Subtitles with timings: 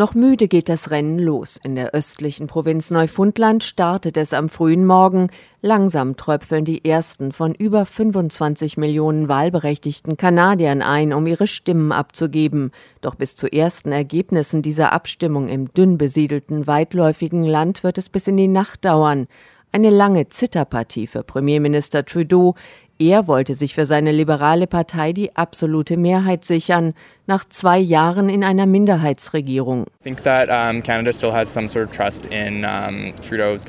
[0.00, 1.58] Noch müde geht das Rennen los.
[1.62, 5.28] In der östlichen Provinz Neufundland startet es am frühen Morgen.
[5.60, 12.70] Langsam tröpfeln die ersten von über 25 Millionen wahlberechtigten Kanadiern ein, um ihre Stimmen abzugeben.
[13.02, 18.26] Doch bis zu ersten Ergebnissen dieser Abstimmung im dünn besiedelten, weitläufigen Land wird es bis
[18.26, 19.26] in die Nacht dauern.
[19.70, 22.54] Eine lange Zitterpartie für Premierminister Trudeau.
[23.02, 26.92] Er wollte sich für seine liberale Partei die absolute Mehrheit sichern,
[27.26, 29.86] nach zwei Jahren in einer Minderheitsregierung.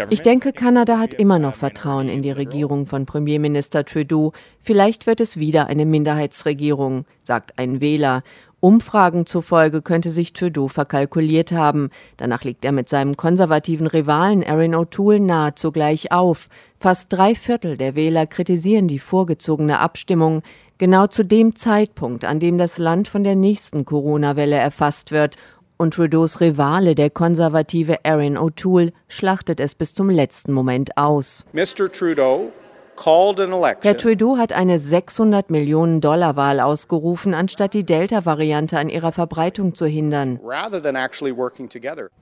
[0.09, 4.33] Ich denke, Kanada hat immer noch Vertrauen in die Regierung von Premierminister Trudeau.
[4.59, 8.23] Vielleicht wird es wieder eine Minderheitsregierung, sagt ein Wähler.
[8.59, 11.89] Umfragen zufolge könnte sich Trudeau verkalkuliert haben.
[12.17, 16.47] Danach liegt er mit seinem konservativen Rivalen Aaron O'Toole nahezu gleich auf.
[16.81, 20.41] Fast drei Viertel der Wähler kritisieren die vorgezogene Abstimmung,
[20.79, 25.35] genau zu dem Zeitpunkt, an dem das Land von der nächsten Corona-Welle erfasst wird.
[25.77, 31.45] Und Trudeaus Rivale, der konservative Aaron O'Toole, schlachtet es bis zum letzten Moment aus.
[31.53, 31.91] Mr.
[31.91, 32.51] Trudeau
[32.97, 39.73] Herr Trudeau hat eine 600 Millionen Dollar Wahl ausgerufen, anstatt die Delta-Variante an ihrer Verbreitung
[39.75, 40.39] zu hindern.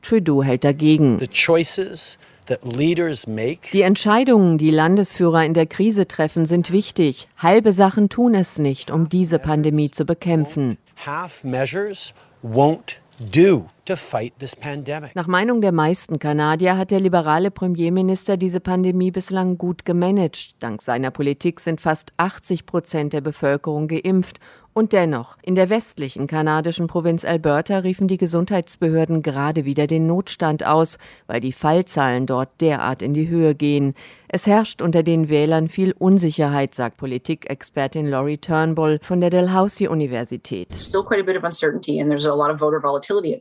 [0.01, 1.19] Trudeau hält dagegen.
[3.73, 7.27] Die Entscheidungen, die Landesführer in der Krise treffen, sind wichtig.
[7.37, 10.77] Halbe Sachen tun es nicht, um diese Pandemie zu bekämpfen.
[11.05, 12.97] Half measures won't
[15.13, 20.61] nach Meinung der meisten Kanadier hat der liberale Premierminister diese Pandemie bislang gut gemanagt.
[20.63, 24.39] Dank seiner Politik sind fast 80 Prozent der Bevölkerung geimpft
[24.79, 30.65] und dennoch, in der westlichen kanadischen Provinz Alberta riefen die Gesundheitsbehörden gerade wieder den Notstand
[30.65, 33.93] aus, weil die Fallzahlen dort derart in die Höhe gehen.
[34.31, 40.67] Es herrscht unter den Wählern viel Unsicherheit, sagt Politikexpertin Laurie Turnbull von der Dalhousie Universität.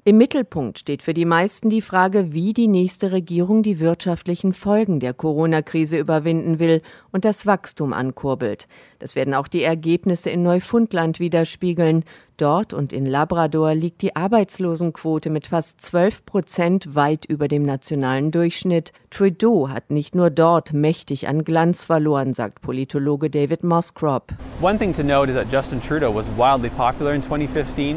[0.04, 4.98] Im Mittelpunkt steht für die meisten die Frage, wie die nächste Regierung die wirtschaftlichen Folgen
[4.98, 6.80] der Corona-Krise überwinden will
[7.12, 8.66] und das Wachstum ankurbelt.
[8.98, 12.04] Das werden auch die Ergebnisse in Neufundland widerspiegeln.
[12.38, 18.30] Dort und in Labrador liegt die Arbeitslosenquote mit fast 12 Prozent weit über dem nationalen
[18.30, 18.92] Durchschnitt.
[19.10, 24.34] Trudeau hat nicht nur dort mächtig an Glanz verloren, sagt Politologe David Moscrop.
[24.62, 25.98] Justin Trudeau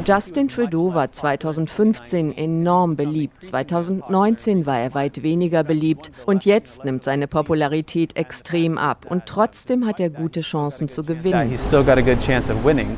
[0.07, 3.45] Justin Trudeau war 2015 enorm beliebt.
[3.45, 6.11] 2019 war er weit weniger beliebt.
[6.25, 9.05] Und jetzt nimmt seine Popularität extrem ab.
[9.07, 11.47] Und trotzdem hat er gute Chancen zu gewinnen.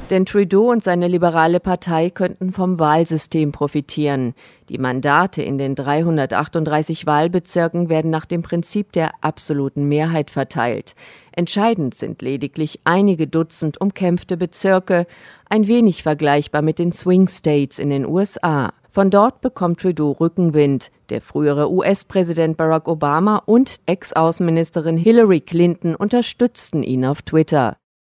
[0.10, 4.36] Denn Trudeau und seine Liberalen liberale Partei könnten vom Wahlsystem profitieren.
[4.70, 10.94] Die Mandate in den 338 Wahlbezirken werden nach dem Prinzip der absoluten Mehrheit verteilt.
[11.32, 15.08] Entscheidend sind lediglich einige Dutzend umkämpfte Bezirke,
[15.50, 18.72] ein wenig vergleichbar mit den Swing States in den USA.
[18.92, 20.92] Von dort bekommt Trudeau Rückenwind.
[21.10, 27.76] Der frühere US-Präsident Barack Obama und Ex-Außenministerin Hillary Clinton unterstützten ihn auf Twitter.